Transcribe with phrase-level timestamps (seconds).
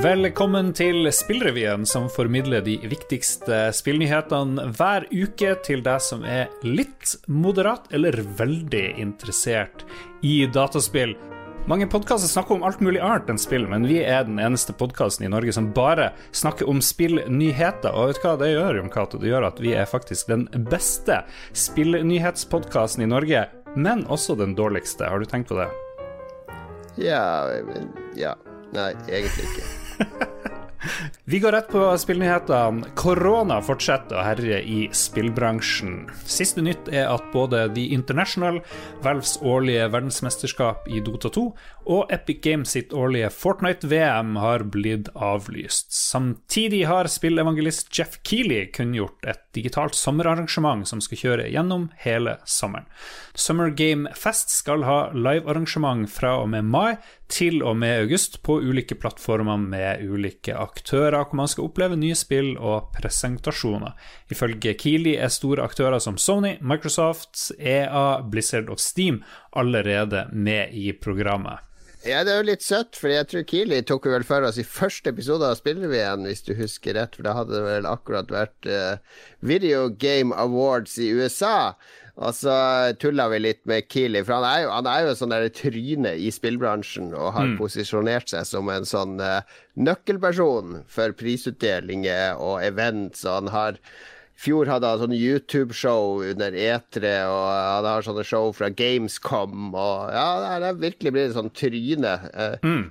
[0.00, 7.18] Velkommen til Spillrevyen, som formidler de viktigste spillnyhetene hver uke til deg som er litt
[7.28, 9.84] moderat eller veldig interessert
[10.24, 11.12] i dataspill.
[11.68, 15.26] Mange podkaster snakker om alt mulig annet enn spill, men vi er den eneste podkasten
[15.28, 17.92] i Norge som bare snakker om spillnyheter.
[17.92, 19.20] Og vet du hva det gjør, Jon Cato?
[19.20, 25.12] Det gjør at vi er faktisk den beste spillnyhetspodkasten i Norge, men også den dårligste.
[25.12, 25.68] Har du tenkt på det?
[26.96, 28.38] Ja, men Ja.
[28.70, 29.89] Nei, egentlig ikke.
[31.24, 32.88] Vi går rett på spillnyhetene.
[32.98, 36.08] Korona fortsetter å herje i spillbransjen.
[36.26, 38.62] Siste nytt er at både The International,
[39.04, 41.44] Valves årlige verdensmesterskap i Dota 2
[41.90, 45.90] og Epic Games sitt årlige Fortnite-VM har blitt avlyst.
[45.90, 52.86] Samtidig har spillevangelist Jeff Keeley kunngjort et digitalt sommerarrangement som skal kjøre gjennom hele sommeren.
[53.34, 57.00] Summer Game Fest skal ha livearrangement fra og med mai
[57.30, 62.18] til og med august på ulike plattformer med ulike aktører, hvor man skal oppleve nye
[62.18, 63.96] spill og presentasjoner.
[64.30, 69.24] Ifølge Keeley er store aktører som Sony, Microsoft, EA, Blizzard og Steam
[69.58, 71.66] allerede med i programmet.
[72.00, 74.64] Ja, det er jo litt søtt, for jeg tror Keeley tok vel for oss i
[74.64, 78.68] første episode av Spiller-VM, hvis du husker rett, for da hadde det vel akkurat vært
[78.72, 81.74] uh, Video Game Awards i USA.
[82.16, 82.54] Og så
[83.00, 86.14] tulla vi litt med Keeley, for han er jo, han er jo sånn et tryne
[86.16, 87.58] i spillbransjen og har mm.
[87.60, 89.44] posisjonert seg som en sånn uh,
[89.76, 93.82] nøkkelperson for prisutdelinger og events, og han har
[94.40, 100.14] fjor hadde han sånn YouTube-show under E3, og han har sånne show fra Gamescom, og
[100.14, 102.16] ja, det er virkelig blitt sånn tryne.
[102.32, 102.88] Uh, mm.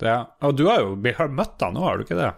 [0.00, 0.16] Det,
[0.48, 2.30] og du har jo møtt han nå, har du ikke det?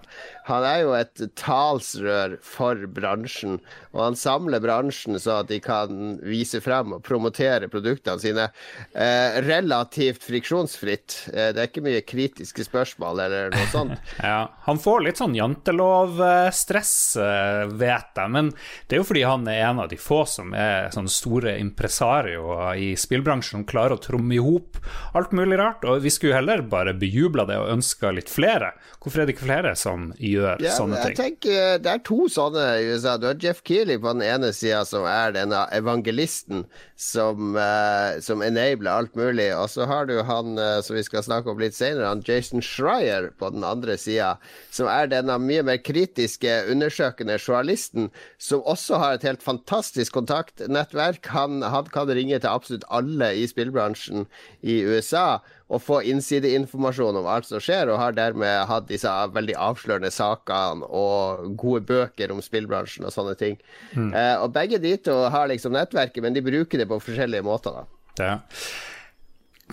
[0.48, 3.60] Han er jo et talsrør for bransjen,
[3.92, 9.38] og han samler bransjen så at de kan vise frem og promotere produktene sine eh,
[9.44, 11.18] relativt friksjonsfritt.
[11.32, 13.94] Eh, det er ikke mye kritiske spørsmål eller noe sånt.
[14.18, 18.50] ja, Han får litt sånn jantelovstress, eh, vet jeg, men
[18.88, 22.80] det er jo fordi han er en av de få som er sånne store impresarioer
[22.82, 24.78] i spillbransjen som klarer å tromme i hop
[25.14, 28.72] alt mulig rart, og vi skulle heller bare bejubla det og ønska litt flere.
[29.02, 31.14] Hvorfor er det ikke flere som gjør gjør ja, sånne ting.
[31.14, 33.16] Jeg tenker, Det er to sånne i USA.
[33.20, 36.64] Du har Jeff Keeley på den ene sida, som er denne evangelisten
[37.02, 39.48] som, uh, som enabler alt mulig.
[39.56, 42.62] Og så har du han uh, som vi skal snakke om litt senere, han Jason
[42.64, 44.34] Schreier på den andre sida,
[44.74, 48.10] som er denne mye mer kritiske, undersøkende journalisten,
[48.42, 51.26] som også har et helt fantastisk kontaktnettverk.
[51.34, 54.26] Han, han kan ringe til absolutt alle i spillbransjen
[54.62, 59.56] i USA og få innsideinformasjon om alt som skjer, og har dermed hatt disse veldig
[59.56, 63.58] avslørende sakene og gode bøker om spillbransjen og sånne ting.
[63.96, 64.12] Mm.
[64.12, 67.82] Eh, og begge de to har liksom nettverket, men de bruker det på forskjellige måter,
[67.82, 67.88] da.
[68.20, 68.34] Ja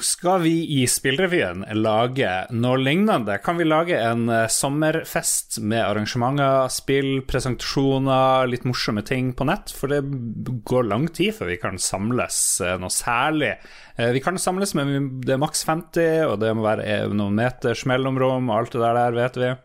[0.06, 3.38] skal vi i Spillrevyen lage noe lignende?
[3.44, 9.74] Kan vi lage en uh, sommerfest med arrangementer, spill, presentasjoner, litt morsomme ting på nett?
[9.76, 10.02] For det
[10.70, 13.56] går lang tid før vi kan samles uh, noe særlig.
[14.00, 17.88] Uh, vi kan samles med det er maks 50, og det må være noen meters
[17.90, 19.56] mellomrom, og alt det der, der vet vi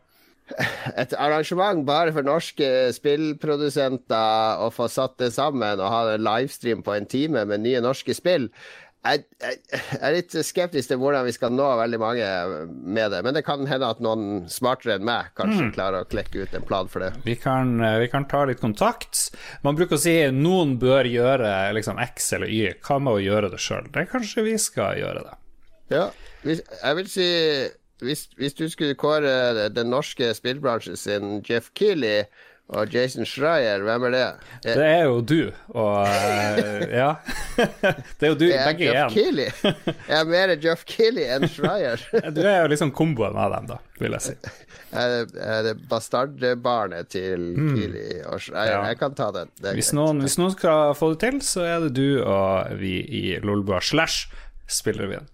[1.00, 6.82] et arrangement bare for norske spillprodusenter å få satt det sammen og ha en livestream
[6.84, 8.50] på en time med nye norske spill
[9.04, 12.28] jeg, jeg, er litt skeptisk til hvordan vi skal nå veldig mange
[12.68, 13.20] med det.
[13.26, 15.72] Men det kan hende at noen smartere enn meg kanskje mm.
[15.76, 17.12] klarer å klekke ut en plan for det.
[17.26, 19.28] Vi kan, eh, vi kan, ta litt kontakt.
[19.66, 22.74] Man bruker å si noen bør gjøre liksom X eller Y.
[22.84, 23.90] Hva med å gjøre det sjøl?
[23.92, 25.38] Det kanskje vi skal gjøre det.
[25.92, 26.08] Ja,
[26.44, 27.28] jeg vil si
[28.04, 32.24] hvis, hvis du skulle kåre den norske spillbransjen sin Jeff Keeley
[32.72, 34.28] og Jason Schreier, hvem er det?
[34.64, 36.06] Det er jo du, og
[36.88, 37.10] Ja.
[38.18, 39.42] det er jo du, er begge igjen.
[40.10, 42.00] Jeg er mer Jeff Keeley enn Schreier.
[42.36, 44.34] du er jo liksom komboen av dem, da, vil jeg si.
[44.94, 47.70] Det, er det bastardbarnet til mm.
[47.76, 48.78] Keeley og Schreier?
[48.78, 48.82] Ja.
[48.88, 49.52] Jeg kan ta den.
[49.76, 53.24] Hvis noen, hvis noen, skal få det til, så er det du og vi i
[53.44, 54.30] Lolbua slash
[54.64, 55.28] spiller Spillrevyen.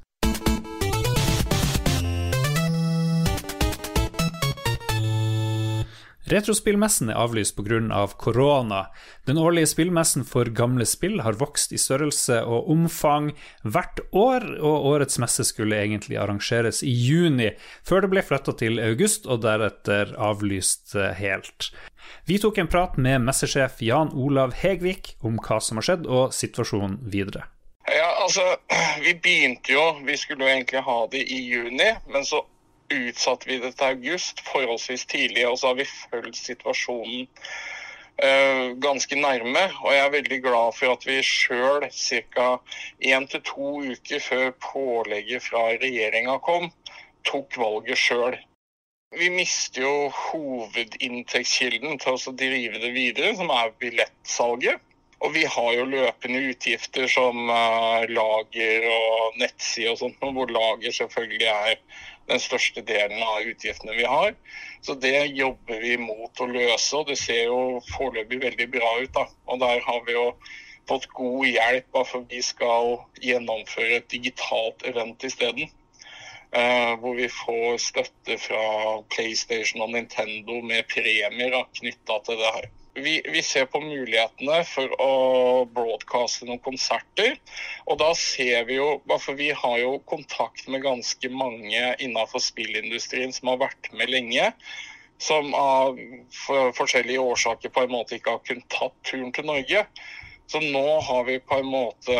[6.30, 7.80] Retrospillmessen er avlyst pga.
[7.94, 8.84] Av korona.
[9.27, 13.32] Den årlige spillmessen for gamle spill har vokst i størrelse og omfang
[13.62, 17.50] hvert år, og årets messe skulle egentlig arrangeres i juni,
[17.86, 21.72] før det ble flytta til august og deretter avlyst helt.
[22.27, 26.34] Vi tok en prat med messesjef Jan Olav Hegvik om hva som har skjedd og
[26.36, 27.48] situasjonen videre.
[27.91, 28.44] Ja, altså,
[29.04, 32.44] Vi begynte jo, vi skulle jo egentlig ha det i juni, men så
[32.91, 37.28] utsatte vi det til august forholdsvis tidlig, og så har vi fulgt situasjonen
[38.25, 39.65] uh, ganske nærme.
[39.84, 42.51] Og jeg er veldig glad for at vi sjøl ca.
[43.01, 46.71] én til to uker før pålegget fra regjeringa kom,
[47.25, 48.39] tok valget sjøl.
[49.19, 54.78] Vi mister jo hovedinntektskilden til å drive det videre, som er billettsalget.
[55.21, 60.95] Og vi har jo løpende utgifter som uh, lager og nettside og sånt, hvor lager
[60.97, 61.75] selvfølgelig er
[62.30, 64.34] den største delen av utgiftene vi har.
[64.86, 69.12] Så det jobber vi mot å løse, og det ser jo foreløpig veldig bra ut.
[69.16, 69.27] da.
[69.50, 70.27] Og der har vi jo
[70.88, 75.71] fått god hjelp, for vi skal gjennomføre et digitalt event isteden.
[76.50, 78.62] Uh, hvor vi får støtte fra
[79.15, 82.66] PlayStation og Nintendo med premier knytta til det her.
[82.95, 85.13] Vi, vi, ser på mulighetene for å
[85.71, 87.37] broadcaste noen konserter.
[87.87, 88.89] Og da ser vi jo
[89.22, 94.51] For vi har jo kontakt med ganske mange innenfor spillindustrien som har vært med lenge.
[95.21, 95.98] Som av
[96.48, 99.87] forskjellige årsaker på en måte ikke har kunnet tatt turen til Norge.
[100.51, 102.15] Så nå har vi på en måte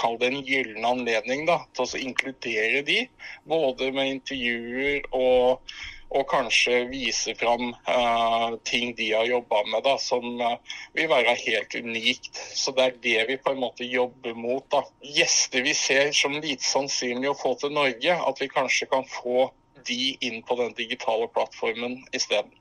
[0.00, 3.02] kall det en gyllen anledning da, til å inkludere de.
[3.44, 5.74] Både med intervjuer og,
[6.12, 10.58] og kanskje vise fram uh, ting de har jobba med da, som uh,
[10.96, 12.36] vil være helt unikt.
[12.36, 14.64] Så det er det vi på en måte jobber mot.
[14.72, 14.84] da.
[15.16, 19.50] Gjester vi ser som lite sannsynlig å få til Norge, at vi kanskje kan få
[19.88, 22.52] de inn på den digitale plattformen isteden.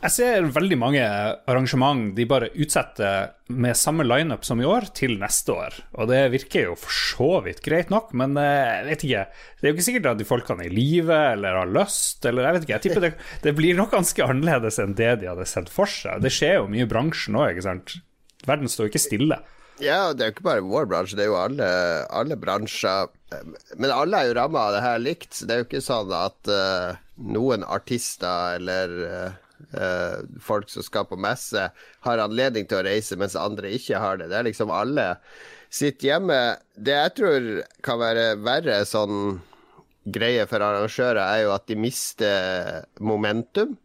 [0.00, 5.18] Jeg ser veldig mange arrangement de bare utsetter med samme lineup som i år, til
[5.20, 5.76] neste år.
[6.00, 9.24] Og det virker jo for så vidt greit nok, men eh, jeg vet ikke.
[9.60, 12.48] Det er jo ikke sikkert at de folkene er i live eller har lyst, eller
[12.48, 12.76] jeg vet ikke.
[12.78, 13.12] Jeg tipper det,
[13.44, 16.24] det blir nok ganske annerledes enn det de hadde sett for seg.
[16.24, 17.98] Det skjer jo mye i bransjen òg, ikke sant.
[18.48, 19.40] Verden står jo ikke stille.
[19.80, 21.68] Ja, det er jo ikke bare vår bransje, det er jo alle,
[22.08, 23.12] alle bransjer.
[23.76, 25.30] Men alle er jo ramma av det her likt.
[25.36, 29.38] Så det er jo ikke sånn at uh, noen artister eller uh,
[29.76, 31.68] uh, folk som skal på messe,
[32.06, 34.30] har anledning til å reise, mens andre ikke har det.
[34.32, 35.12] Det er liksom alle
[35.70, 36.40] sitter hjemme.
[36.74, 37.50] Det jeg tror
[37.86, 39.40] kan være verre sånn
[40.10, 43.76] greie for arrangører, er jo at de mister momentum.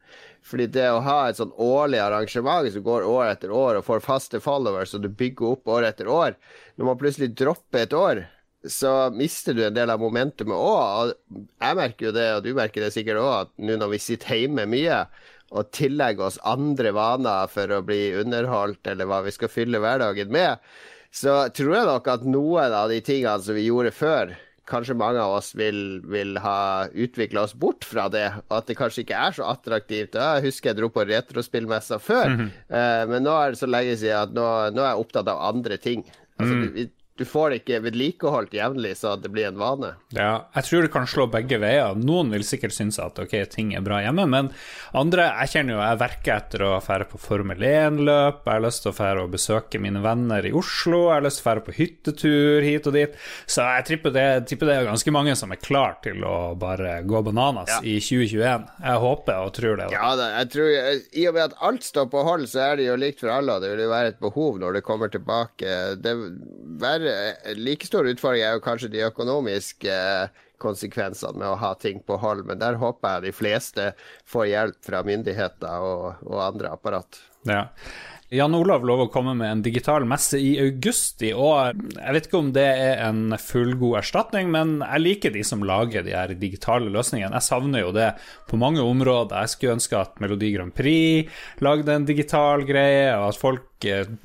[0.45, 4.03] Fordi det å ha et sånn årlig arrangement som går år etter år og får
[4.05, 6.35] faste followers, og du bygger opp år etter år
[6.77, 8.21] Når man plutselig dropper et år,
[8.69, 11.13] så mister du en del av momentumet òg.
[11.61, 14.41] Jeg merker jo det, og du merker det sikkert òg, at nå når vi sitter
[14.41, 15.03] hjemme mye,
[15.55, 20.33] og tillegge oss andre vaner for å bli underholdt, eller hva vi skal fylle hverdagen
[20.33, 20.59] med,
[21.15, 24.35] så tror jeg nok at noen av de tingene som vi gjorde før,
[24.67, 28.25] kanskje mange av oss vil, vil ha utvikla oss bort fra det.
[28.49, 30.17] Og at det kanskje ikke er så attraktivt.
[30.17, 33.07] Jeg husker jeg dro på retrospillmessa før, mm -hmm.
[33.11, 35.77] men nå er det så lenge siden at nå, nå er jeg opptatt av andre
[35.77, 36.03] ting.
[36.39, 36.73] Altså, mm.
[36.73, 39.93] vi, du får ikke vedlikeholdt jevnlig, så det blir en vane.
[40.15, 41.95] Ja, jeg tror det kan slå begge veier.
[41.95, 44.49] Noen vil sikkert synes at ok, ting er bra hjemme, men
[44.95, 48.83] andre Jeg kjenner jo jeg verker etter å fære på Formel 1-løp, jeg har lyst
[48.83, 51.63] til å fære og besøke mine venner i Oslo, jeg har lyst til å fære
[51.65, 53.15] på hyttetur hit og dit,
[53.47, 56.97] så jeg tipper det, tipper det er ganske mange som er klar til å bare
[57.07, 57.79] gå bananas ja.
[57.79, 58.67] i 2021.
[58.89, 59.87] Jeg håper og tror det.
[59.87, 59.95] Da.
[59.95, 60.73] Ja, da, jeg tror
[61.15, 63.55] I og med at alt står på hold, så er det jo likt for alle,
[63.55, 65.79] og det vil jo være et behov når det kommer tilbake.
[66.03, 66.15] Det
[66.81, 67.04] være
[67.59, 72.17] like stor utfordring er jo kanskje de økonomiske eh, konsekvensene med å ha ting på
[72.21, 73.87] hold, men der håper jeg de fleste
[74.29, 77.19] får hjelp fra myndigheter og, og andre apparat.
[77.45, 77.67] Ja.
[78.33, 81.75] Jan Olav lover å komme med en digital messe i august i år.
[81.93, 86.01] Jeg vet ikke om det er en fullgod erstatning, men jeg liker de som lager
[86.07, 87.37] de her digitale løsningene.
[87.37, 88.09] Jeg savner jo det
[88.49, 89.45] på mange områder.
[89.45, 91.29] Jeg skulle ønske at Melodi Grand Prix
[91.61, 93.71] lagde en digital greie, og at folk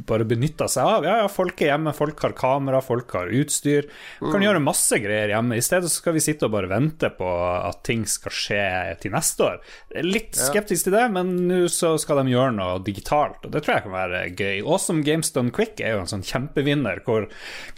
[0.08, 1.04] bare benytter seg av.
[1.04, 3.88] Ja, ja, folk er hjemme, folk har kamera, folk har utstyr.
[4.20, 4.46] Man kan mm.
[4.46, 5.58] gjøre masse greier hjemme.
[5.58, 7.28] I stedet skal vi sitte og bare vente på
[7.58, 8.64] at ting skal skje
[9.02, 9.58] til neste år.
[10.06, 13.76] Litt skeptisk til det, men nå så skal de gjøre noe digitalt, og det tror
[13.76, 14.60] jeg kan være gøy.
[14.62, 17.26] Awesome Games Done Quick er jo en sånn kjempevinner, hvor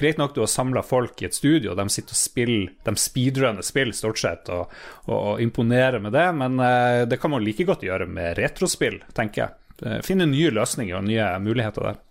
[0.01, 2.97] greit nok du har samla folk i et studio, og de sitter og spiller, de
[3.01, 4.73] speedrunner spill stort sett, og,
[5.07, 9.01] og, og imponerer med det, men uh, det kan man like godt gjøre med retrospill,
[9.17, 9.59] tenker jeg.
[9.83, 12.03] Eh, finne nye løsninger og nye muligheter der.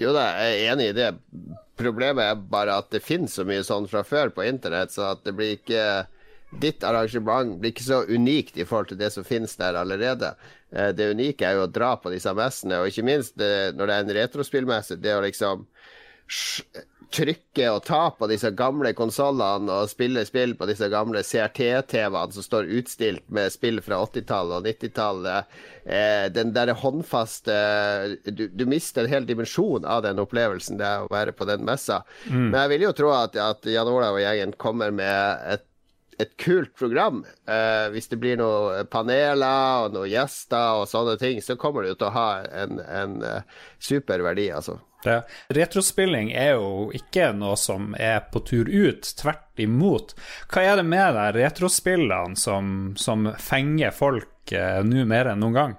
[0.00, 1.10] Jo da, jeg er enig i det.
[1.80, 5.24] Problemet er bare at det finnes så mye sånn fra før på internett, så at
[5.24, 6.06] det blir ikke
[6.50, 10.34] Ditt arrangement blir ikke så unikt i forhold til det som finnes der allerede.
[10.70, 13.86] Eh, det unike er jo å dra på disse messene, og ikke minst det, når
[13.86, 15.66] det er en retrospillmesse, det å liksom
[17.14, 22.44] trykke og ta på disse gamle konsollene og spille spill på disse gamle CRT-TV-ene som
[22.44, 25.54] står utstilt med spill fra 80-tallet og 90-tallet.
[25.84, 27.56] Eh, den derre håndfaste
[28.26, 31.64] du, du, mister en hel dimensjon av den opplevelsen det er å være på den
[31.66, 32.02] messa.
[32.26, 32.50] Mm.
[32.50, 35.65] Men jeg vil jo tro at, at Jan Olav og gjengen kommer med et
[36.22, 37.24] et kult program.
[37.48, 41.94] Eh, hvis det blir noen paneler og noen gjester og sånne ting, så kommer det
[41.94, 42.28] jo til å ha
[42.64, 44.78] en, en uh, super verdi, altså.
[45.04, 45.20] Det.
[45.54, 50.16] Retrospilling er jo ikke noe som er på tur ut, tvert imot.
[50.50, 55.58] Hva er det med de retrospillene som, som fenger folk eh, nå mer enn noen
[55.60, 55.76] gang?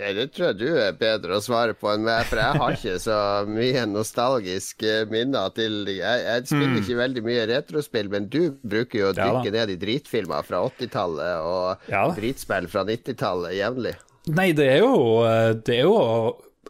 [0.00, 2.76] Ja, det tror jeg du er bedre å svare på enn meg, for jeg har
[2.76, 6.78] ikke så mye nostalgiske minner til Jeg, jeg spiller mm.
[6.80, 10.62] ikke veldig mye retrospill, men du bruker jo å dykke ja, ned i dritfilmer fra
[10.70, 13.96] 80-tallet og ja, dritspill fra 90-tallet jevnlig.
[14.30, 14.94] Nei, det er jo,
[15.28, 15.98] eh, det er jo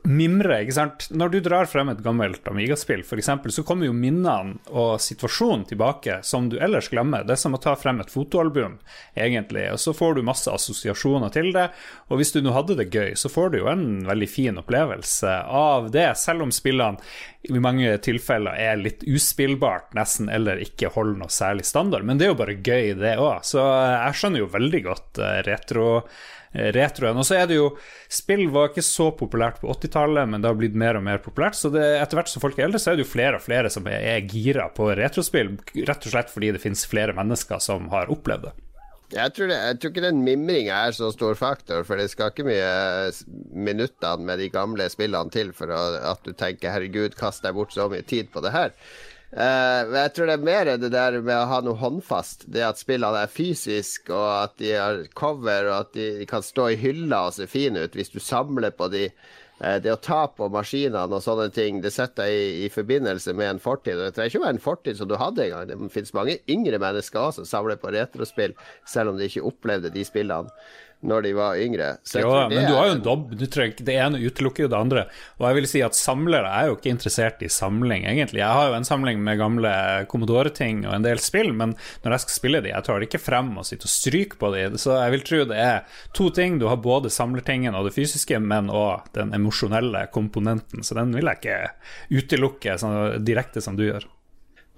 [0.07, 1.07] mimre, ikke sant.
[1.13, 6.21] Når du drar frem et gammelt Amiga-spill, f.eks., så kommer jo minnene og situasjonen tilbake
[6.27, 7.27] som du ellers glemmer.
[7.27, 8.79] Det er som å ta frem et fotoalbum,
[9.19, 11.69] egentlig, og så får du masse assosiasjoner til det.
[12.09, 15.37] Og hvis du nå hadde det gøy, så får du jo en veldig fin opplevelse
[15.61, 17.03] av det, selv om spillene
[17.51, 22.07] i mange tilfeller er litt uspillbart, nesten, eller ikke holder noe særlig standard.
[22.07, 23.47] Men det er jo bare gøy, det òg.
[23.49, 26.09] Så jeg skjønner jo veldig godt eh, retro Eh,
[26.53, 27.19] retroen.
[27.21, 27.69] Og så er det jo
[28.11, 31.59] Spill var ikke så populært på 80-tallet, men det har blitt mer og mer populært.
[31.59, 33.71] Så det, etter hvert som folk er eldre, så er det jo flere og flere
[33.73, 35.55] som er, er gira på retrospill.
[35.77, 38.57] Rett og slett fordi det finnes flere mennesker som har opplevd det.
[39.11, 42.31] Jeg tror, det, jeg tror ikke den mimringa er så stor faktor, for det skal
[42.31, 42.75] ikke mye
[43.51, 47.89] minutter med de gamle spillene til for at du tenker 'herregud, kast deg bort så
[47.91, 48.71] mye tid på det her'.
[49.31, 52.49] Uh, jeg tror det er mer det der med å ha noe håndfast.
[52.51, 56.73] Det at spillene er fysisk, og at de har cover, og at de, kan stå
[56.73, 59.07] i hylla og se fine ut hvis du samler på de.
[59.61, 63.37] Uh, det å ta på maskinene og sånne ting, det setter jeg i, i forbindelse
[63.39, 64.01] med en fortid.
[64.01, 65.71] Det trenger ikke å være en fortid som du hadde en gang.
[65.71, 68.57] Det finnes mange yngre mennesker også som samler på retrospill,
[68.89, 70.51] selv om de ikke opplevde de spillene
[71.01, 71.89] når de var yngre.
[72.13, 73.33] jo, men du har jo en dobb.
[73.39, 75.05] Det ene utelukker jo det andre.
[75.39, 78.43] Og jeg vil si at samlere er jo ikke interessert i samling, egentlig.
[78.43, 79.73] Jeg har jo en samling med gamle
[80.13, 83.23] Commodore-ting og en del spill, men når jeg skal spille de, jeg tar det ikke
[83.23, 84.67] frem og sitter og stryker på de.
[84.83, 86.61] Så jeg vil tro det er to ting.
[86.61, 90.85] Du har både samlertingen og det fysiske, men òg den emosjonelle komponenten.
[90.85, 94.05] Så den vil jeg ikke utelukke sånn direkte som du gjør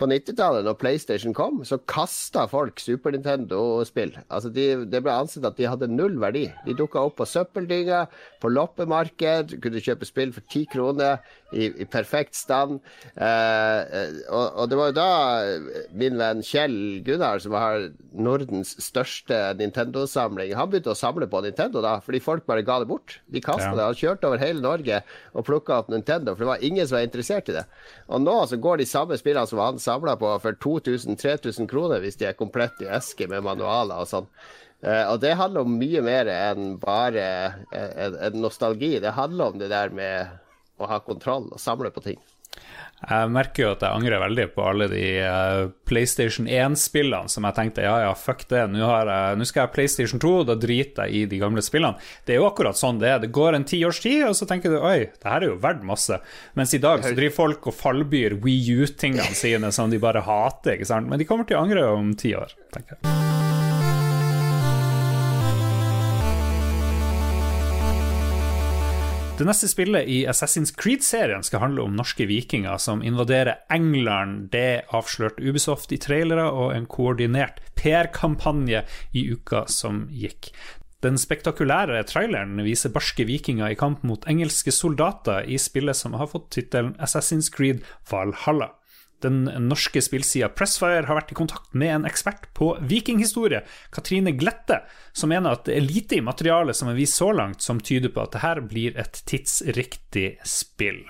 [0.03, 4.17] på 90-tallet, når PlayStation kom, så kasta folk Super Nintendo-spill.
[4.27, 6.49] Altså de, Det ble ansett at de hadde null verdi.
[6.67, 8.05] De dukka opp på søppeldynga,
[8.43, 12.81] på loppemarked, kunne kjøpe spill for ti kroner i, i, perfekt stand.
[13.15, 13.81] Eh,
[14.29, 15.11] og, og, det var jo da
[15.99, 21.83] min venn Kjell Gunnar, som har Nordens største Nintendo-samling, han begynte å samle på Nintendo
[21.85, 23.19] da, fordi folk bare ga det bort.
[23.33, 23.77] De kasta ja.
[23.79, 23.89] det.
[23.91, 27.07] Han kjørte over hele Norge og plukka opp Nintendo, for det var ingen som var
[27.07, 27.67] interessert i det.
[28.09, 32.19] Og nå så går de samme spillene som han samla på for 2000-3000 kroner hvis
[32.21, 34.29] de er komplett i eske med manualer og sånn.
[34.83, 37.27] Uh, og det handler om mye mer enn bare
[37.71, 38.97] uh, en nostalgi.
[39.03, 40.33] Det handler om det der med
[40.85, 42.21] å ha kontroll og samle på ting.
[43.03, 47.57] Jeg merker jo at jeg angrer veldig på alle de uh, PlayStation 1-spillene som jeg
[47.57, 51.25] tenkte ja, ja, fuck det, nå, nå skal jeg ha PlayStation 2, da driter jeg
[51.25, 51.99] i de gamle spillene.
[52.23, 53.19] Det er jo akkurat sånn det er.
[53.25, 55.83] Det går en tiårs tid, og så tenker du oi, det her er jo verdt
[55.89, 56.21] masse.
[56.59, 60.77] Mens i dag så driver folk og fallbyr Wii U-tingene sine som de bare hater,
[60.77, 61.11] ikke sant.
[61.11, 63.52] Men de kommer til å angre om ti år, tenker jeg.
[69.43, 74.53] Det neste spillet i Assassin's Creed-serien skal handle om norske vikinger som invaderer England.
[74.53, 78.85] Det avslørte Ubisoft i trailere og en koordinert PR-kampanje
[79.19, 80.53] i uka som gikk.
[81.03, 86.31] Den spektakulære traileren viser barske vikinger i kamp mot engelske soldater i spillet som har
[86.31, 87.83] fått tittelen Assassin's Creed
[88.13, 88.71] Valhalla.
[89.23, 93.63] Den norske spillsida Pressfire har vært i kontakt med en ekspert på vikinghistorie,
[93.95, 97.63] Katrine Glette, som mener at det er lite i materialet som er vist så langt
[97.65, 101.05] som tyder på at dette blir et tidsriktig spill.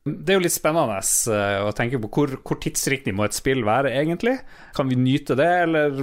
[0.00, 3.60] Det er jo litt spennende eh, å tenke på hvor, hvor, tidsriktig må et spill
[3.66, 4.38] være, egentlig?
[4.76, 5.98] Kan vi nyte det, eller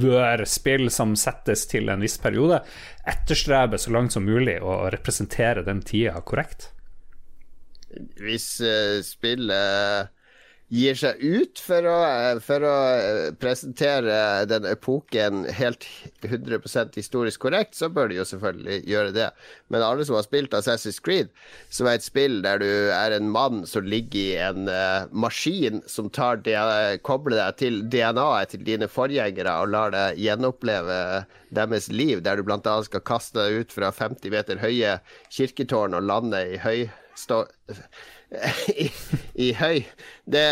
[0.00, 2.62] bør spill som settes til en viss periode,
[3.04, 6.70] etterstrebe så langt som mulig å representere den tida korrekt?
[8.16, 10.08] Hvis uh, spillet
[10.72, 11.96] gir seg ut for å,
[12.40, 12.76] for å,
[13.40, 15.84] presentere den epoken helt
[16.24, 19.28] 100% historisk korrekt, så bør de jo selvfølgelig gjøre det.
[19.72, 21.28] Men alle som har spilt Assassin's Creed,
[21.68, 25.82] som er et spill der du er en mann som ligger i en uh, maskin
[25.90, 26.40] som tar
[27.04, 30.98] kobler deg til DNA-et til dine forgjengere og lar deg gjenoppleve
[31.52, 32.78] deres liv, der du bl.a.
[32.86, 34.96] skal kaste deg ut fra 50 meter høye
[35.28, 36.88] kirketårn og lande i høy...
[38.84, 38.88] I,
[39.34, 39.82] i høy.
[40.24, 40.46] Det,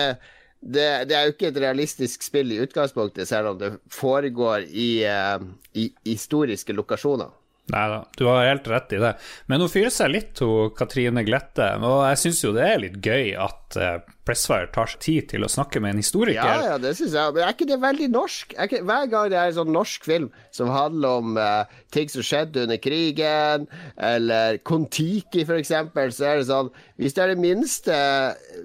[0.60, 4.90] det, det, er jo ikke et realistisk spill i utgangspunktet, selv om det foregår i,
[5.08, 5.40] uh,
[5.74, 7.32] i historiske lokasjoner.
[7.70, 9.14] Nei da, du har helt rett i det.
[9.46, 11.68] Men hun fyrer seg litt, hun Katrine Glette.
[11.78, 15.44] Og jeg syns jo det er litt gøy at uh, Pressfire tar seg tid til
[15.46, 16.38] å snakke med en historiker.
[16.38, 17.34] Ja, ja, det syns jeg.
[17.34, 18.54] Men er ikke det veldig norsk?
[18.54, 22.24] Ikke, hver gang det er en sånn norsk film som handler om uh, ting som
[22.26, 25.72] skjedde under krigen, eller Kon-Tiki f.eks.,
[26.16, 27.96] så er det sånn Hvis det er det minste,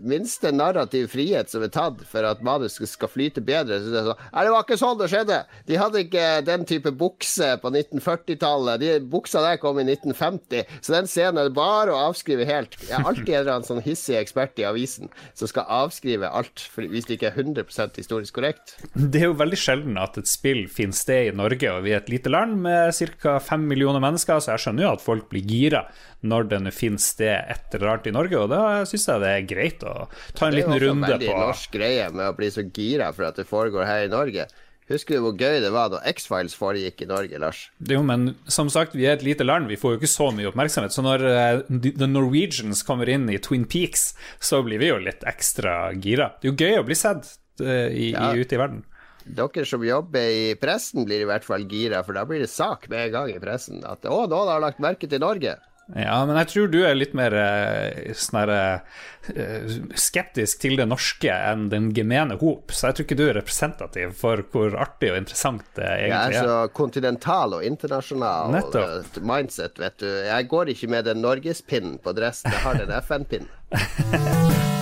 [0.06, 4.06] minste narrativ frihet som er tatt for at manus skal flyte bedre, så er det
[4.10, 5.40] sånn Nei, det var ikke sånn det skjedde!
[5.70, 8.82] De hadde ikke den type bukse på 1940-tallet.
[8.82, 12.76] De Buksa der kom i 1950, så den scenen er det bare å avskrive helt.
[12.84, 17.18] Jeg er alltid en sånn hissig ekspert i avisen som skal avskrive alt hvis det
[17.18, 18.76] ikke er 100% historisk korrekt.
[18.96, 22.02] Det er jo veldig sjelden at et spill finner sted i Norge, og vi er
[22.02, 23.38] et lite land med ca.
[23.40, 25.86] 5 millioner mennesker, så jeg skjønner jo at folk blir gira
[26.26, 29.50] når det finner sted et eller annet i Norge, og da syns jeg det er
[29.50, 29.96] greit å
[30.34, 32.52] ta en liten runde på Det er jo også veldig norsk greie med å bli
[32.54, 34.48] så gira for at det foregår her i Norge.
[34.86, 37.64] Husker du hvor gøy det var da X-Files foregikk i Norge, Lars?
[37.90, 40.52] Jo, men som sagt, vi er et lite land, vi får jo ikke så mye
[40.52, 40.94] oppmerksomhet.
[40.94, 45.26] Så når uh, The Norwegians kommer inn i Twin Peaks, så blir vi jo litt
[45.26, 46.36] ekstra gira.
[46.38, 47.32] Det er jo gøy å bli sett
[47.64, 48.30] uh, i, ja.
[48.30, 48.84] i, ute i verden.
[49.26, 52.86] Dere som jobber i pressen, blir i hvert fall gira, for da blir det sak
[52.92, 53.82] med en gang i pressen.
[53.90, 55.58] At 'Å, noen har lagt merke til Norge'.
[55.94, 61.30] Ja, men jeg tror du er litt mer uh, sånn uh, skeptisk til det norske
[61.30, 62.74] enn den gemene hop.
[62.74, 66.38] Så jeg tror ikke du er representativ for hvor artig og interessant det egentlig er.
[66.38, 69.18] Jeg er så kontinental og internasjonal Nettopp.
[69.18, 70.10] Eh, mindset, vet du.
[70.26, 74.72] Jeg går ikke med den norgespinnen på dressen, jeg har den FN-pinnen.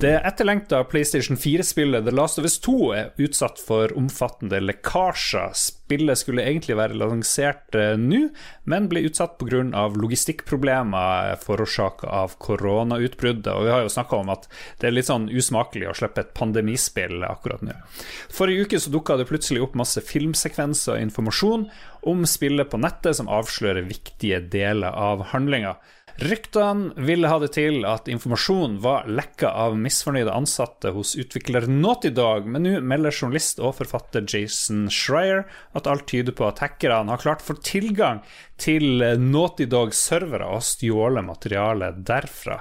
[0.00, 5.50] Det etterlengta PlayStation 4-spillet The Last of Us 2 er utsatt for omfattende lekkasjer.
[5.58, 8.28] Spillet skulle egentlig være lansert uh, nå,
[8.70, 9.64] men ble utsatt pga.
[9.98, 13.50] logistikkproblemer forårsaka av koronautbruddet.
[13.50, 14.46] Og vi har jo snakka om at
[14.78, 17.74] det er litt sånn usmakelig å slippe et pandemispill akkurat nå.
[18.30, 21.66] Forrige uke så dukka det plutselig opp masse filmsekvenser og informasjon
[22.06, 25.74] om spillet på nettet som avslører viktige deler av handlinga.
[26.18, 32.10] Ryktene ville ha det til at informasjon var lekka av misfornøyde ansatte hos utvikler Naughty
[32.10, 35.44] Dog, men nå melder journalist og forfatter Jason Schreier
[35.78, 38.24] at alt tyder på at hackerne har klart å få tilgang
[38.58, 42.60] til Naughty Dog-servere og stjålet materiale derfra.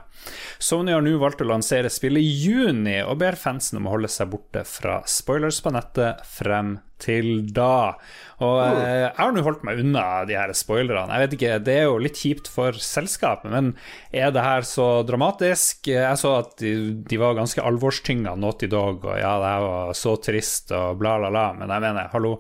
[0.60, 4.10] Sony har nå valgt å lansere spillet i juni, og ber fansen om å holde
[4.12, 7.94] seg borte fra spoilers på nettet frem til da.
[8.42, 8.80] Og oh.
[8.82, 11.14] eh, jeg har nå holdt meg unna de her spoilerne.
[11.14, 13.72] Jeg vet ikke, Det er jo litt kjipt for selskapet, men
[14.12, 15.92] er det her så dramatisk?
[15.94, 16.74] Jeg så at de,
[17.06, 21.18] de var ganske alvorstynga, Naughty Dog, og ja, det her var så trist og bla,
[21.22, 22.38] bla, bla, men jeg mener, hallo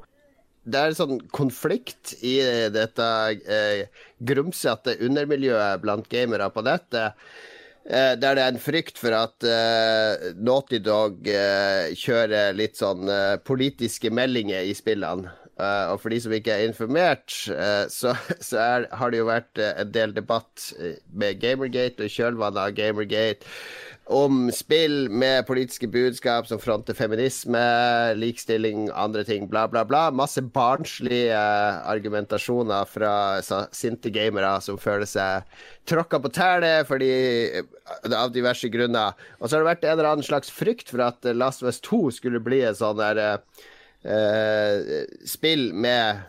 [0.68, 2.38] det er en sånn konflikt i
[2.76, 3.06] dette
[3.48, 7.16] eh, grumsete undermiljøet blant gamere på nettet.
[7.88, 13.08] Eh, der det er en frykt for at eh, Naughty Dog eh, kjører litt sånn
[13.08, 15.32] uh, politiske meldinger i spillene.
[15.58, 17.34] Uh, og for de som ikke er informert,
[17.90, 18.14] så,
[18.50, 20.72] så er, har det jo vært en del debatt
[21.18, 23.58] med Gamergate og kjølvannet av Gamergate
[24.08, 27.60] om spill med politiske budskap som fronter feminisme,
[28.16, 30.08] likestilling, andre ting, bla, bla, bla.
[30.16, 31.38] Masse barnslige
[31.88, 33.14] argumentasjoner fra
[33.76, 35.48] sinte gamere som føler seg
[35.88, 36.72] tråkka på tærne
[38.16, 39.18] av diverse grunner.
[39.42, 42.08] Og så har det vært en eller annen slags frykt for at Last Us 2
[42.20, 43.66] skulle bli en sånn der uh,
[45.28, 46.22] spill med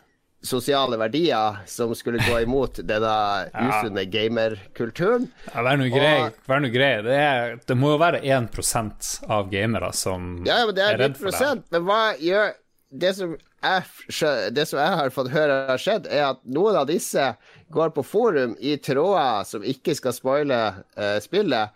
[0.43, 3.14] sosiale verdier som skulle gå imot denne
[3.55, 4.11] usunne ja.
[4.12, 5.27] gamerkulturen.
[5.53, 6.14] Ja, vær nå grei.
[6.49, 6.93] Vær nå grei.
[7.07, 11.05] Det, er, det, må jo være 1 av gamere som ja, men det er, er
[11.07, 11.53] redd for det.
[11.75, 12.57] Men hva gjør
[12.88, 16.88] det som, jeg, det som jeg har fått høre har skjedd, er at noen av
[16.88, 17.33] disse
[17.75, 20.61] går på forum i tråder som ikke skal spoile
[20.97, 21.75] uh, spillet,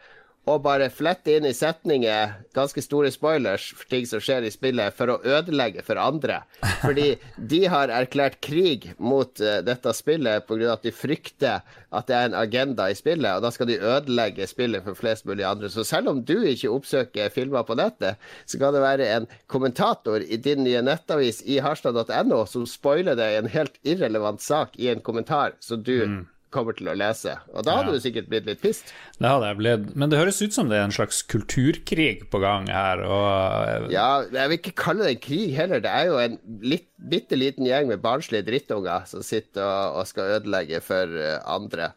[0.51, 4.95] og bare flette inn i setninger ganske store spoilers for ting som skjer i spillet,
[4.97, 6.41] for å ødelegge for andre.
[6.83, 7.13] Fordi
[7.53, 10.73] de har erklært krig mot uh, dette spillet pga.
[10.75, 14.49] at de frykter at det er en agenda i spillet, og da skal de ødelegge
[14.51, 15.71] spillet for flest mulig andre.
[15.71, 20.27] Så selv om du ikke oppsøker filmer på nettet, så kan det være en kommentator
[20.27, 25.05] i din nye nettavis i harstad.no som spoiler deg en helt irrelevant sak i en
[25.05, 26.23] kommentar, som du mm
[26.53, 27.35] kommer til å lese.
[27.53, 27.99] Og da hadde ja.
[27.99, 28.93] du sikkert blitt litt pissed.
[29.19, 29.87] Det hadde jeg blitt.
[29.99, 33.03] Men det høres ut som det er en slags kulturkrig på gang her.
[33.07, 33.89] Og...
[33.95, 35.83] Ja, jeg vil ikke kalle det en krig heller.
[35.85, 40.11] Det er jo en litt, bitte liten gjeng med barnslige drittunger som sitter og, og
[40.11, 41.93] skal ødelegge for eh, andre.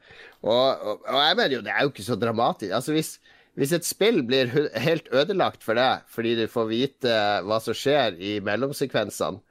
[0.45, 2.75] Og, og, og, jeg mener jo, det er jo ikke så dramatisk.
[2.77, 3.15] Altså hvis,
[3.59, 4.51] hvis et spill blir
[4.87, 9.41] helt ødelagt for deg fordi du får vite hva som skjer i mellomsekvensene,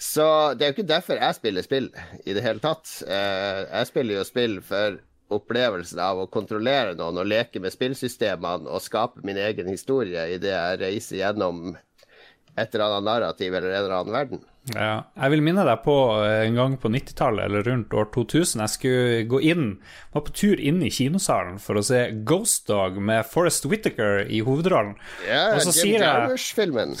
[0.00, 1.88] så det er jo ikke derfor jeg spiller spill
[2.24, 2.88] i det hele tatt.
[3.04, 4.96] Eh, jeg spiller jo spill for
[5.30, 10.54] opplevelsen av å kontrollere noen og leke med spillsystemene og skape min egen historie idet
[10.54, 14.42] jeg reiser gjennom et eller annet narrativ eller en eller annen verden.
[14.74, 15.02] Ja.
[15.16, 18.60] Jeg vil minne deg på eh, en gang på 90-tallet, eller rundt år 2000.
[18.60, 19.64] Jeg skulle gå inn,
[20.12, 24.42] var på tur inn i kinosalen for å se Ghost Dog med Forest Whittaker i
[24.46, 24.94] hovedrollen.
[25.26, 26.28] Ja, Og så sier jeg-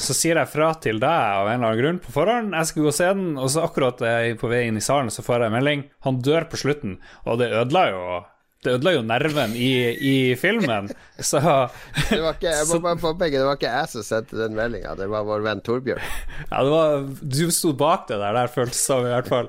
[0.00, 2.52] Så sier jeg fra til deg av en eller annen grunn på forhånd.
[2.56, 4.80] Jeg skulle gå og se den, og så akkurat jeg er på vei inn i
[4.80, 5.84] salen, så får jeg en melding.
[6.08, 8.24] Han dør på slutten, og det ødela jo
[8.60, 9.68] Det ødela jo nerven i,
[10.04, 10.90] i filmen.
[11.16, 14.36] Så Det var ikke, jeg må Så- bare påpeke, det var ikke jeg som sendte
[14.36, 16.02] den meldinga, det var vår venn Torbjørn.
[16.50, 19.48] Ja, det var Du sto bak det der, der føltes det som, i hvert fall.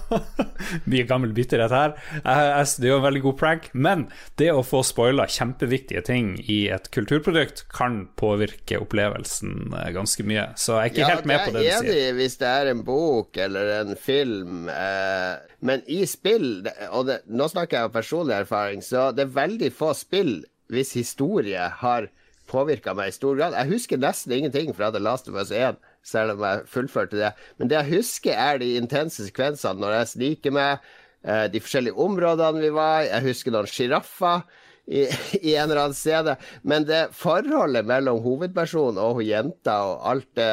[0.88, 1.94] Mye gammel bitterhet her.
[2.24, 4.06] Det er jo en veldig god prank, men
[4.40, 10.48] det å få spoila kjempeviktige ting i et kulturprodukt kan påvirke opplevelsen eh, ganske mye.
[10.56, 11.72] Så jeg er ikke helt med på det du sier.
[11.72, 16.02] Ja, det er enig hvis det er en bok eller en film, eh, men i
[16.10, 20.40] spill, og det, nå snakker jeg av personlig erfaring, så det er veldig få spill
[20.72, 22.08] hvis historie har
[22.50, 23.54] påvirka meg i stor grad.
[23.56, 27.30] Jeg husker nesten ingenting fra The Last of Us 1, selv om jeg fullførte det.
[27.58, 30.90] Men det jeg husker, er de intense sekvensene når jeg sniker meg,
[31.22, 33.10] eh, de forskjellige områdene vi var i.
[33.12, 34.42] Jeg husker noen sjiraffer
[34.86, 35.06] i,
[35.48, 36.36] i en eller annen scene.
[36.66, 40.52] Men det forholdet mellom hovedpersonen og jenta og alt det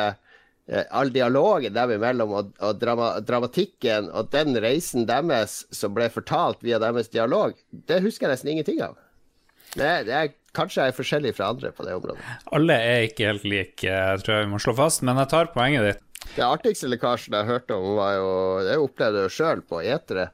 [0.70, 6.62] all dialogen dem imellom og, og drama, dramatikken og den reisen deres som ble fortalt
[6.66, 9.00] via deres dialog, det husker jeg nesten ingenting av.
[9.74, 12.26] Det, det er, kanskje jeg er forskjellig fra andre på det området.
[12.58, 15.52] Alle er ikke helt like, jeg tror jeg vi må slå fast, men jeg tar
[15.56, 16.06] poenget ditt.
[16.36, 18.32] Det artigste lekkasjen jeg hørte om, var jo
[18.68, 20.30] Jeg opplevde det sjøl på etere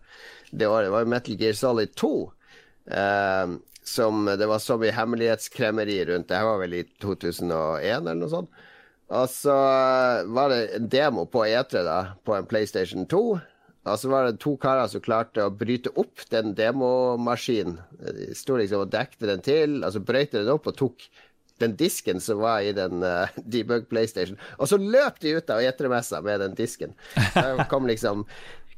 [0.51, 0.87] det året.
[0.87, 2.11] Det var jo Metal Gear Solid 2.
[2.91, 6.29] Eh, som det var så mye hemmelighetskremmeri rundt.
[6.29, 8.63] Det var vel i 2001 eller noe sånt.
[9.13, 9.55] Og så
[10.33, 13.21] var det en demo på E3 da, på en PlayStation 2.
[13.85, 17.77] Og så var det to karer som klarte å bryte opp den demomaskinen.
[18.01, 21.05] De sto liksom og dekte den til, og så brøyte den opp og tok
[21.61, 24.39] den disken som var i den uh, debug PlayStation.
[24.57, 26.97] Og så løp de ut av E3-messa med den disken.
[27.33, 28.25] Så kom liksom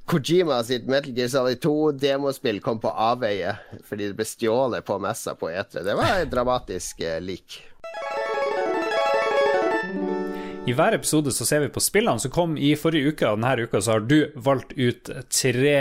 [0.08, 3.58] Kojima sitt Metal Gear Solid 2-demospill kom på avveie
[3.90, 5.84] fordi det ble stjålet på messa på E3.
[5.84, 7.62] Det var dramatisk uh, lik.
[10.68, 13.68] I hver episode så ser vi på spillene som kom i forrige uke, og denne
[13.70, 15.78] uka så har du valgt ut tre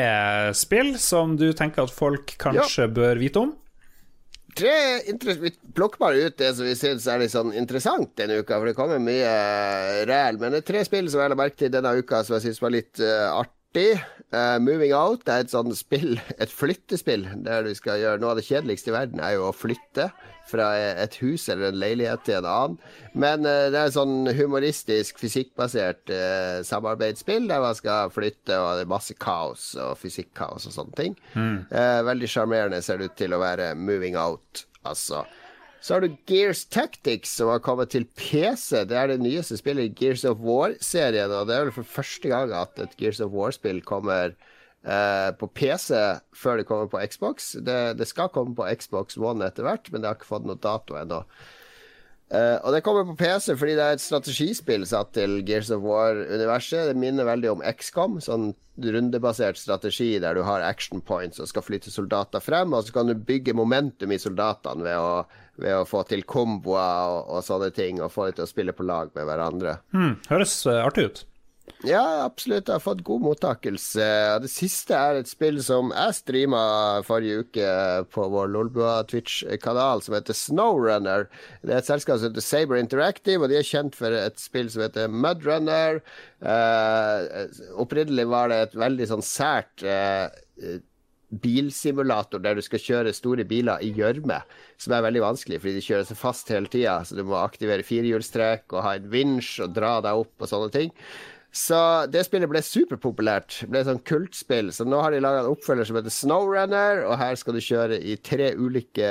[0.54, 3.50] spill som du tenker at folk kanskje bør vite om.
[4.56, 4.76] Tre
[5.42, 8.70] Vi plukker bare ut det som vi syns er litt sånn interessant denne uka, for
[8.70, 10.38] det kommer mye uh, ræl.
[10.38, 12.62] Men det er tre spill som jeg la merke til denne uka som jeg syns
[12.62, 13.52] var litt uh, artig.
[14.34, 18.40] Eh, Moving Out er et sånt spill, et flyttespill, der du skal gjøre noe av
[18.40, 20.08] det kjedeligste i verden, er jo å flytte
[20.46, 22.76] fra et hus eller en leilighet til en annen.
[23.18, 28.78] Men uh, det er et sånn humoristisk, fysikkbasert uh, samarbeidsspill der man skal flytte, og
[28.78, 31.16] det er masse kaos og fysikkaos og sånne ting.
[31.36, 35.24] Eh, veldig sjarmerende ser det ut til å være Moving Out, altså.
[35.86, 38.80] Så har du Gears Tactics, som har kommet til PC.
[38.90, 42.26] Det er det nyeste spillet i Gears of War-serien, og det er vel for første
[42.32, 46.00] gang at et Gears of War-spill kommer eh, på PC
[46.34, 47.52] før det kommer på Xbox.
[47.62, 50.58] Det, det skal komme på Xbox One etter hvert, men det har ikke fått noe
[50.58, 51.20] dato ennå.
[52.26, 55.84] Eh, og det kommer på PC fordi det er et strategispill satt til Gears of
[55.86, 56.88] War-universet.
[56.90, 58.48] Det minner veldig om XCOM, sånn
[58.82, 63.08] rundebasert strategi der du har action points og skal flytte soldater frem, og så kan
[63.08, 65.14] du bygge momentum i soldatene ved å,
[65.62, 68.76] ved å få til komboer og, og sånne ting, og få dem til å spille
[68.76, 69.78] på lag med hverandre.
[69.96, 71.24] Hmm, høres eh, artig ut.
[71.86, 72.68] Ja, absolutt.
[72.68, 74.06] Jeg har fått god mottakelse.
[74.42, 76.62] Det siste er et spill som jeg streama
[77.06, 77.68] forrige uke
[78.14, 81.28] på vår Lolbua Twitch-kanal, som heter Snowrunner.
[81.62, 84.72] Det er et selskap som heter Saber Interactive, og de er kjent for et spill
[84.72, 86.00] som heter Mudrunner.
[86.42, 87.46] Uh,
[87.82, 90.28] opprinnelig var det et veldig sånn sært uh,
[91.42, 94.40] bilsimulator der du skal kjøre store biler i gjørme,
[94.78, 97.00] som er veldig vanskelig fordi de kjører seg fast hele tida.
[97.04, 100.74] Så du må aktivere firehjulstrekk og ha en vinsj og dra deg opp og sånne
[100.74, 100.94] ting.
[101.56, 101.78] Så
[102.12, 103.62] det spillet ble superpopulært.
[103.70, 104.68] Ble et sånn kultspill.
[104.76, 107.96] Så nå har de laga en oppfølger som heter Snowrunner, og her skal du kjøre
[107.96, 109.08] i tre ulike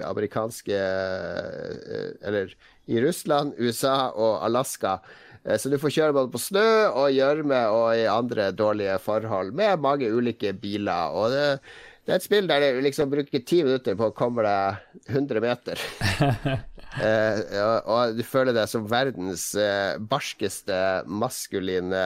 [0.00, 2.52] amerikanske eh, Eller
[2.90, 4.98] i Russland, USA og Alaska.
[5.44, 9.52] Eh, Så du får kjøre både på snø og gjørme og i andre dårlige forhold,
[9.56, 11.16] med mange ulike biler.
[11.16, 11.46] Og det,
[12.04, 15.44] det er et spill der du liksom bruker ti minutter på å komme deg 100
[15.44, 15.80] meter.
[16.98, 22.00] Eh, og, og du føler deg som verdens eh, barskeste maskuline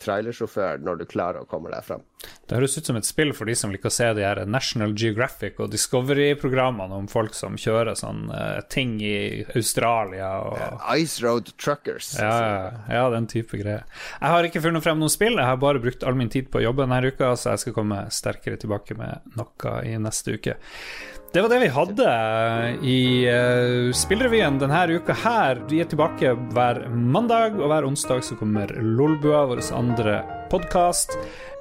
[0.00, 2.06] trailersjåfør når du klarer å komme deg fram.
[2.20, 4.92] Det høres ut som et spill for de som liker å se de her National
[4.98, 11.52] Geographic og Discovery-programmene om folk som kjører sånn uh, ting i Australia og Ice Road
[11.60, 12.12] Truckers.
[12.20, 13.86] Ja, ja, den type greier.
[14.18, 16.60] Jeg har ikke funnet frem noen spill, jeg har bare brukt all min tid på
[16.60, 20.58] å jobbe denne uka, så jeg skal komme sterkere tilbake med noe i neste uke.
[21.32, 22.12] Det var det vi hadde
[22.82, 25.60] i uh, Spillrevyen denne uka her.
[25.70, 30.16] Vi er tilbake hver mandag, og hver onsdag så kommer Lolbua, vår andre
[30.50, 31.14] podkast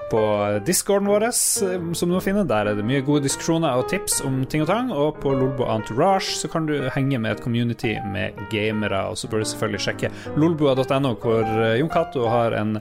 [0.10, 0.24] på
[0.66, 2.48] discorden vår, eh, som du må finne.
[2.50, 4.90] Der er det mye gode diskusjoner og tips om ting og tang.
[4.90, 9.06] Og på Lolbua Entourage så kan du henge med et community med gamere.
[9.12, 12.80] Og så bør du selvfølgelig sjekke lolbua.no, hvor eh, Jon Cato har en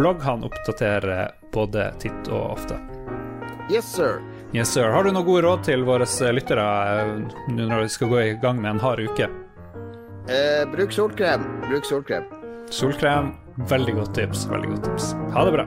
[0.00, 2.80] blogg han oppdaterer både titt og ofte.
[3.68, 4.22] Yes, sir.
[4.52, 4.84] Yes, sir.
[4.92, 6.04] Har du noen gode råd til våre
[6.36, 7.12] lyttere eh,
[7.48, 9.30] nå når vi skal gå i gang med en hard uke?
[10.28, 11.46] Eh, bruk solkrem.
[11.70, 12.28] Bruk solkrem.
[12.68, 13.32] Solkrem.
[13.72, 14.44] Veldig godt tips.
[14.52, 15.12] Veldig godt tips.
[15.32, 15.66] Ha det bra.